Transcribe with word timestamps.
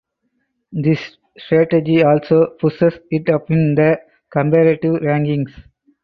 This 0.71 1.15
strategy 1.37 2.01
also 2.03 2.55
pushes 2.59 2.93
it 3.11 3.29
up 3.29 3.51
in 3.51 3.75
the 3.75 3.99
comparative 4.31 4.95
rankings. 4.95 5.51